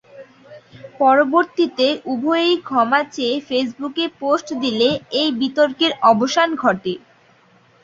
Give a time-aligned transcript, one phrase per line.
[0.99, 4.89] পরবর্তীতে উভয়ই ক্ষমা চেয়ে ফেসবুকে পোস্ট দিলে
[5.19, 6.93] এই বিতর্কের অবসান ঘটে।